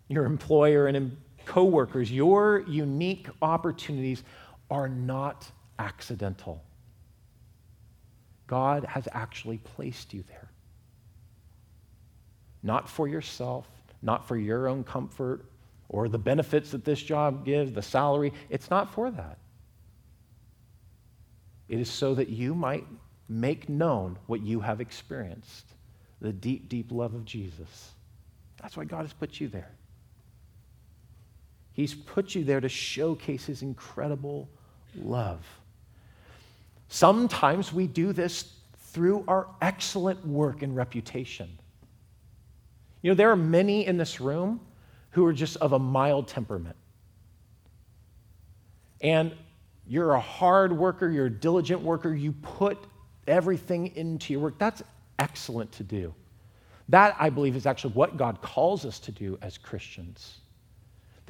[0.10, 1.16] your employer and
[1.52, 4.24] coworkers, your unique opportunities
[4.70, 5.46] are not
[5.80, 6.64] accidental.
[8.48, 10.50] God has actually placed you there.
[12.64, 13.68] Not for yourself,
[14.02, 15.44] not for your own comfort
[15.90, 18.32] or the benefits that this job gives, the salary.
[18.50, 19.38] It's not for that.
[21.68, 22.88] It is so that you might
[23.28, 25.66] make known what you have experienced
[26.22, 27.92] the deep, deep love of Jesus.
[28.62, 29.72] That's why God has put you there.
[31.74, 34.50] He's put you there to showcase his incredible
[34.96, 35.46] love.
[36.90, 41.50] Sometimes we do this through our excellent work and reputation.
[43.02, 44.60] You know, there are many in this room
[45.12, 46.76] who are just of a mild temperament.
[49.00, 49.34] And
[49.88, 52.78] you're a hard worker, you're a diligent worker, you put
[53.28, 54.60] everything into your work.
[54.60, 54.84] That's
[55.20, 56.14] excellent to do.
[56.90, 60.41] That, I believe, is actually what God calls us to do as Christians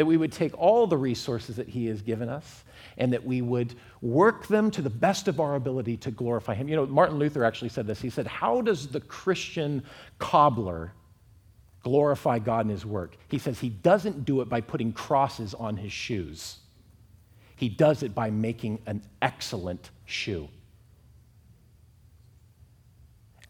[0.02, 2.64] that we would take all the resources that He has given us
[2.98, 6.68] and that we would work them to the best of our ability to glorify Him.
[6.68, 8.02] You know, Martin Luther actually said this.
[8.02, 9.84] He said, How does the Christian
[10.18, 10.92] cobbler
[11.84, 13.16] glorify God in his work?
[13.28, 16.58] He says he doesn't do it by putting crosses on his shoes,
[17.56, 20.50] he does it by making an excellent shoe.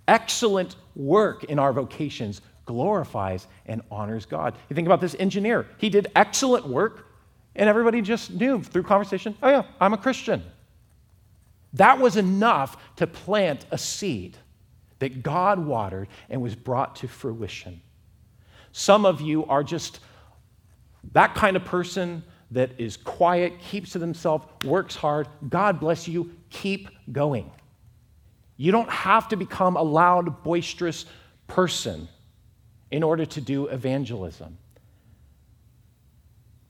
[0.05, 4.55] Excellent work in our vocations glorifies and honors God.
[4.69, 5.67] You think about this engineer.
[5.77, 7.07] He did excellent work,
[7.55, 10.43] and everybody just knew through conversation, oh, yeah, I'm a Christian.
[11.73, 14.37] That was enough to plant a seed
[14.99, 17.81] that God watered and was brought to fruition.
[18.71, 19.99] Some of you are just
[21.13, 25.27] that kind of person that is quiet, keeps to themselves, works hard.
[25.49, 26.31] God bless you.
[26.49, 27.49] Keep going.
[28.57, 31.05] You don't have to become a loud, boisterous
[31.47, 32.07] person
[32.91, 34.57] in order to do evangelism.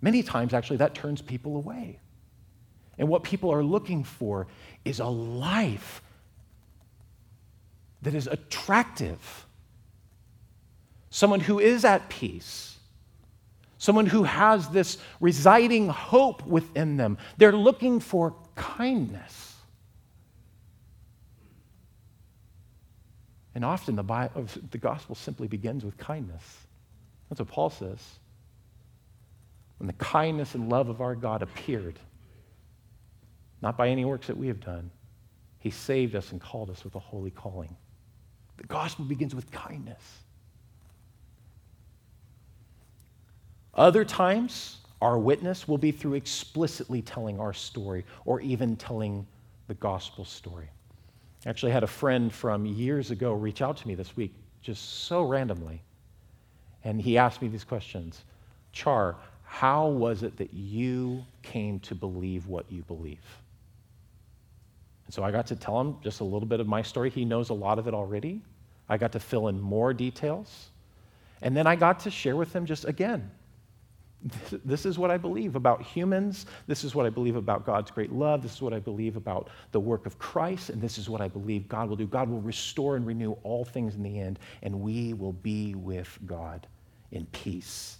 [0.01, 1.99] Many times, actually, that turns people away.
[2.97, 4.47] And what people are looking for
[4.85, 6.01] is a life
[8.01, 9.45] that is attractive,
[11.09, 12.77] someone who is at peace,
[13.77, 17.17] someone who has this residing hope within them.
[17.37, 19.50] They're looking for kindness.
[23.53, 26.43] And often the, Bible, the gospel simply begins with kindness.
[27.29, 27.99] That's what Paul says.
[29.77, 31.99] When the kindness and love of our God appeared,
[33.61, 34.91] not by any works that we have done,
[35.59, 37.75] he saved us and called us with a holy calling.
[38.57, 40.01] The gospel begins with kindness.
[43.73, 49.25] Other times, our witness will be through explicitly telling our story or even telling
[49.67, 50.69] the gospel story.
[51.45, 55.23] Actually had a friend from years ago reach out to me this week, just so
[55.23, 55.81] randomly.
[56.83, 58.23] And he asked me these questions
[58.71, 63.25] Char, how was it that you came to believe what you believe?
[65.05, 67.09] And so I got to tell him just a little bit of my story.
[67.09, 68.41] He knows a lot of it already.
[68.87, 70.69] I got to fill in more details.
[71.41, 73.31] And then I got to share with him just again
[74.63, 76.45] this is what I believe about humans.
[76.67, 78.43] This is what I believe about God's great love.
[78.43, 80.69] This is what I believe about the work of Christ.
[80.69, 82.05] And this is what I believe God will do.
[82.05, 86.19] God will restore and renew all things in the end, and we will be with
[86.25, 86.67] God
[87.11, 87.97] in peace,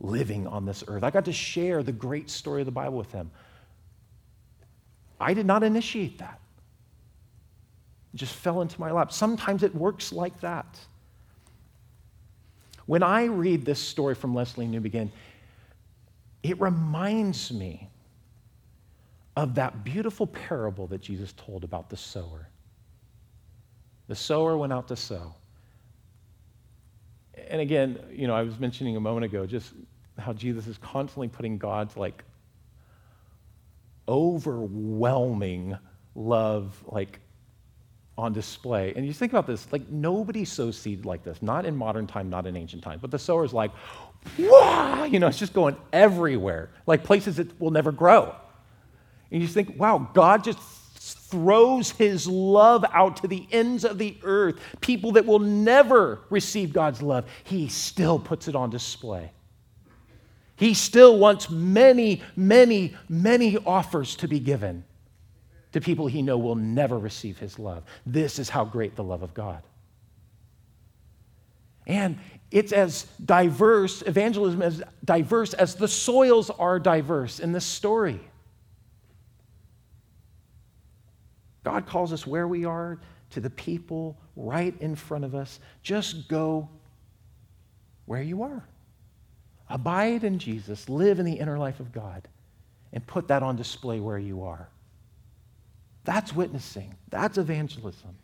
[0.00, 1.04] living on this earth.
[1.04, 3.30] I got to share the great story of the Bible with him.
[5.20, 6.40] I did not initiate that,
[8.12, 9.12] it just fell into my lap.
[9.12, 10.78] Sometimes it works like that.
[12.86, 15.10] When I read this story from Lesslie Newbigin,
[16.42, 17.88] it reminds me
[19.36, 22.48] of that beautiful parable that Jesus told about the sower.
[24.08, 25.34] The sower went out to sow.
[27.48, 29.72] And again, you know, I was mentioning a moment ago just
[30.18, 32.24] how Jesus is constantly putting God's like
[34.08, 35.78] overwhelming
[36.14, 37.20] love, like
[38.22, 38.92] on display.
[38.94, 42.30] And you think about this, like nobody sows seed like this, not in modern time,
[42.30, 43.72] not in ancient times, but the sower's like,
[44.38, 48.34] wow, you know, it's just going everywhere, like places that will never grow.
[49.30, 50.58] And you think, wow, God just
[51.30, 54.60] throws his love out to the ends of the earth.
[54.80, 59.32] People that will never receive God's love, he still puts it on display.
[60.56, 64.84] He still wants many, many, many offers to be given
[65.72, 67.82] to people he know will never receive his love.
[68.06, 69.62] This is how great the love of God.
[71.86, 72.18] And
[72.50, 78.20] it's as diverse, evangelism as diverse as the soils are diverse in this story.
[81.64, 82.98] God calls us where we are
[83.30, 85.60] to the people right in front of us.
[85.82, 86.68] Just go
[88.04, 88.64] where you are.
[89.68, 92.28] Abide in Jesus, live in the inner life of God,
[92.92, 94.68] and put that on display where you are.
[96.04, 98.16] That's witnessing, that's evangelism.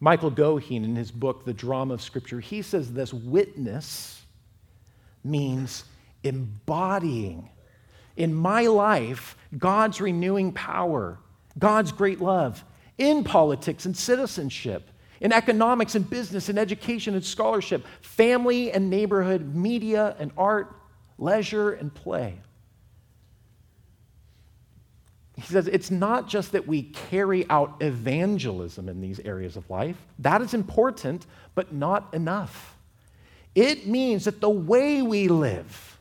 [0.00, 4.22] Michael Goheen, in his book, The Drama of Scripture, he says this witness
[5.24, 5.84] means
[6.22, 7.48] embodying
[8.16, 11.18] in my life God's renewing power
[11.58, 12.64] God's great love
[12.98, 14.90] in politics and citizenship,
[15.20, 20.74] in economics and business and education and scholarship, family and neighborhood, media and art,
[21.18, 22.38] leisure and play.
[25.36, 29.96] He says it's not just that we carry out evangelism in these areas of life,
[30.20, 32.76] that is important, but not enough.
[33.54, 35.98] It means that the way we live,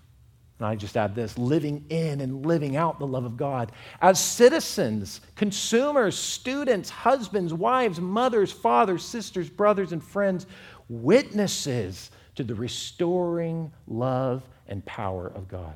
[0.59, 3.71] and I just add this living in and living out the love of God.
[4.01, 10.45] As citizens, consumers, students, husbands, wives, mothers, fathers, sisters, brothers, and friends,
[10.89, 15.75] witnesses to the restoring love and power of God.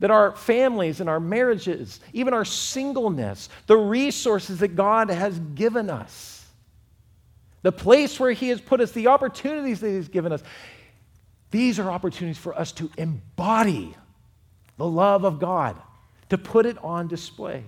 [0.00, 5.90] That our families and our marriages, even our singleness, the resources that God has given
[5.90, 6.46] us,
[7.62, 10.42] the place where He has put us, the opportunities that He's given us,
[11.50, 13.96] these are opportunities for us to embody
[14.76, 15.76] the love of God,
[16.28, 17.64] to put it on display.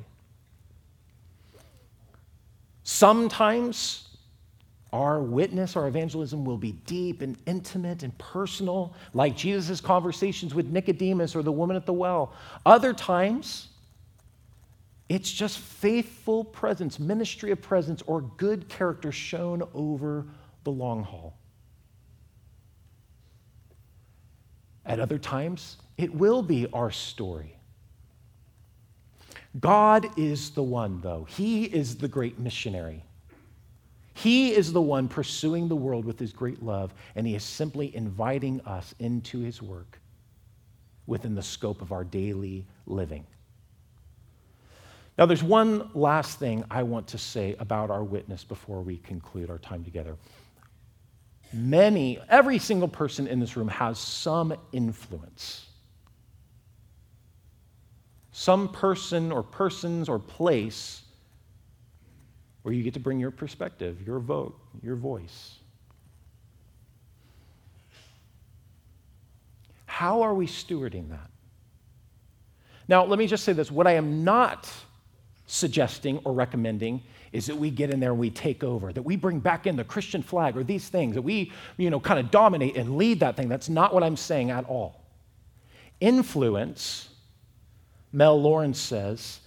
[2.82, 4.09] Sometimes
[4.92, 10.66] our witness, our evangelism will be deep and intimate and personal, like Jesus' conversations with
[10.66, 12.32] Nicodemus or the woman at the well.
[12.66, 13.68] Other times,
[15.08, 20.26] it's just faithful presence, ministry of presence, or good character shown over
[20.64, 21.36] the long haul.
[24.84, 27.56] At other times, it will be our story.
[29.58, 31.26] God is the one, though.
[31.28, 33.04] He is the great missionary.
[34.14, 37.94] He is the one pursuing the world with his great love, and he is simply
[37.94, 40.00] inviting us into his work
[41.06, 43.26] within the scope of our daily living.
[45.18, 49.50] Now, there's one last thing I want to say about our witness before we conclude
[49.50, 50.16] our time together
[51.52, 55.66] many, every single person in this room has some influence.
[58.32, 61.02] Some person or persons or place
[62.62, 65.56] where you get to bring your perspective, your vote, your voice.
[69.86, 71.30] How are we stewarding that?
[72.88, 74.70] Now, let me just say this what I am not
[75.46, 77.02] suggesting or recommending
[77.32, 79.76] is that we get in there and we take over, that we bring back in
[79.76, 83.20] the Christian flag or these things, that we, you know, kind of dominate and lead
[83.20, 83.48] that thing.
[83.48, 85.00] That's not what I'm saying at all.
[86.00, 87.08] Influence,
[88.12, 89.40] Mel Lawrence says,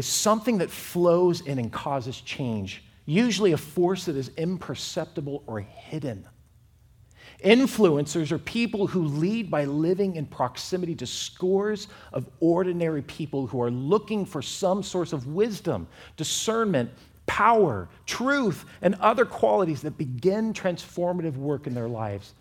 [0.00, 5.60] is something that flows in and causes change, usually a force that is imperceptible or
[5.60, 6.26] hidden.
[7.44, 13.60] Influencers are people who lead by living in proximity to scores of ordinary people who
[13.60, 15.86] are looking for some source of wisdom,
[16.16, 16.90] discernment,
[17.26, 22.32] power, truth, and other qualities that begin transformative work in their lives.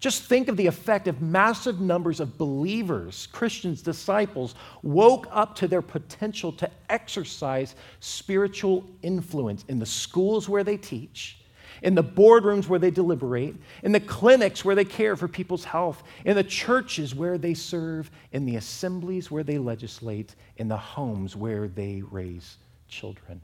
[0.00, 5.66] Just think of the effect if massive numbers of believers, Christians, disciples, woke up to
[5.66, 11.38] their potential to exercise spiritual influence in the schools where they teach,
[11.82, 16.04] in the boardrooms where they deliberate, in the clinics where they care for people's health,
[16.24, 21.34] in the churches where they serve, in the assemblies where they legislate, in the homes
[21.34, 23.40] where they raise children.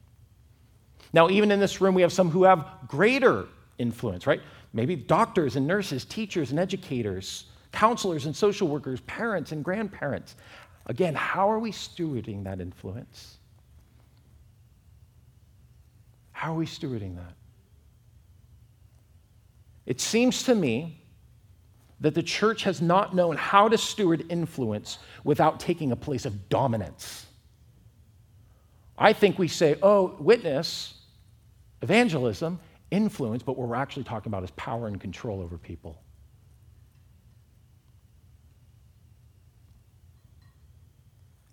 [1.12, 3.46] Now, even in this room, we have some who have greater
[3.78, 4.40] influence, right?
[4.74, 10.34] Maybe doctors and nurses, teachers and educators, counselors and social workers, parents and grandparents.
[10.86, 13.36] Again, how are we stewarding that influence?
[16.32, 17.34] How are we stewarding that?
[19.86, 21.00] It seems to me
[22.00, 26.48] that the church has not known how to steward influence without taking a place of
[26.48, 27.26] dominance.
[28.98, 30.94] I think we say, oh, witness,
[31.80, 32.58] evangelism,
[32.94, 36.00] influence, but what we're actually talking about is power and control over people.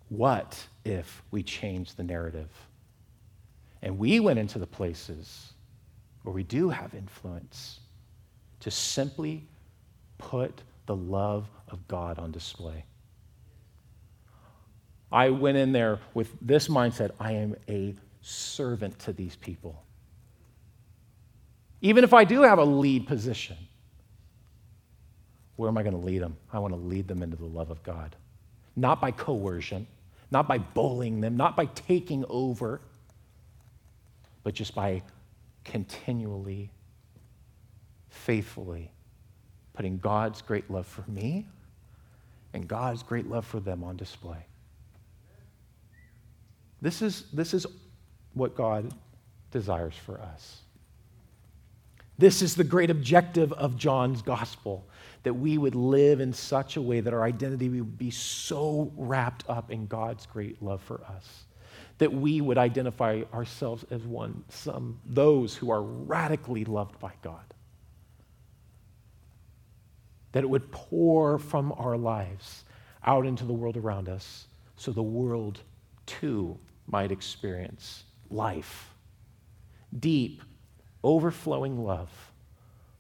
[0.10, 2.50] What if we change the narrative?
[3.82, 5.54] And we went into the places
[6.24, 7.80] where we do have influence
[8.60, 9.48] to simply
[10.18, 12.86] put the love of God on display.
[15.12, 19.84] I went in there with this mindset I am a servant to these people.
[21.82, 23.58] Even if I do have a lead position,
[25.56, 26.38] where am I going to lead them?
[26.54, 28.16] I want to lead them into the love of God.
[28.76, 29.88] Not by coercion,
[30.30, 32.82] not by bullying them, not by taking over,
[34.44, 35.02] but just by
[35.64, 36.72] continually,
[38.10, 38.92] faithfully
[39.74, 41.48] putting God's great love for me
[42.54, 44.46] and God's great love for them on display.
[46.82, 47.66] This is, this is
[48.34, 48.94] what God
[49.52, 50.62] desires for us.
[52.22, 54.86] This is the great objective of John's gospel
[55.24, 59.44] that we would live in such a way that our identity would be so wrapped
[59.50, 61.46] up in God's great love for us
[61.98, 67.42] that we would identify ourselves as one some those who are radically loved by God
[70.34, 72.66] that it would pour from our lives
[73.04, 74.46] out into the world around us
[74.76, 75.62] so the world
[76.06, 76.56] too
[76.86, 78.94] might experience life.
[80.00, 80.44] Deep,
[81.04, 82.10] overflowing love,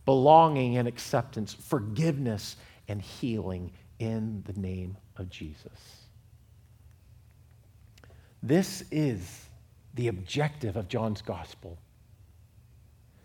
[0.05, 2.55] belonging and acceptance, forgiveness
[2.87, 6.05] and healing in the name of Jesus.
[8.43, 9.45] This is
[9.93, 11.77] the objective of John's gospel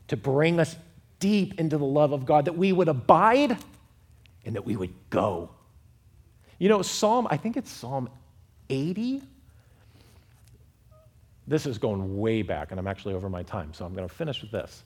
[0.09, 0.77] to bring us
[1.18, 3.57] deep into the love of God, that we would abide
[4.45, 5.51] and that we would go.
[6.59, 8.09] You know, Psalm, I think it's Psalm
[8.68, 9.22] 80.
[11.47, 14.14] This is going way back, and I'm actually over my time, so I'm going to
[14.14, 14.82] finish with this.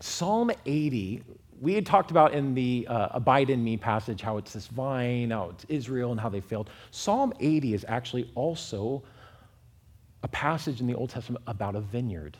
[0.00, 1.22] Psalm 80,
[1.60, 5.30] we had talked about in the uh, Abide in Me passage how it's this vine,
[5.30, 6.70] how it's Israel, and how they failed.
[6.90, 9.02] Psalm 80 is actually also
[10.22, 12.36] a passage in the Old Testament about a vineyard.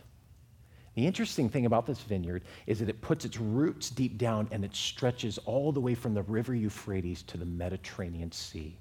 [0.95, 4.65] The interesting thing about this vineyard is that it puts its roots deep down and
[4.65, 8.77] it stretches all the way from the river Euphrates to the Mediterranean Sea.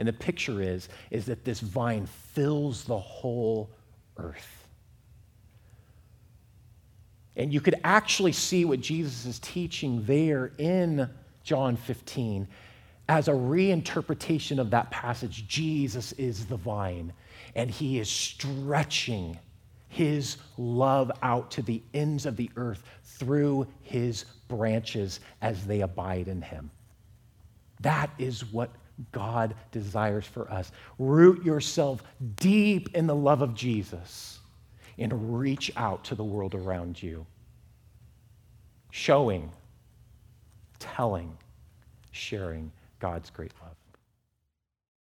[0.00, 3.68] And the picture is, is that this vine fills the whole
[4.16, 4.66] earth.
[7.36, 11.06] And you could actually see what Jesus is teaching there in
[11.44, 12.48] John 15
[13.10, 15.46] as a reinterpretation of that passage.
[15.46, 17.12] Jesus is the vine,
[17.54, 19.38] and he is stretching
[19.88, 26.26] his love out to the ends of the earth through his branches as they abide
[26.26, 26.70] in him.
[27.80, 28.70] That is what
[29.12, 30.72] God desires for us.
[30.98, 32.02] Root yourself
[32.36, 34.40] deep in the love of Jesus
[34.98, 37.26] and reach out to the world around you,
[38.90, 39.50] showing,
[40.78, 41.36] telling,
[42.10, 43.69] sharing God's great love.